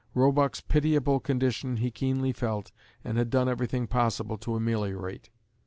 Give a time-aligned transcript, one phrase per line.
[0.15, 2.71] Roebuck's pitiable condition he keenly felt,
[3.03, 5.29] and had done everything possible to ameliorate.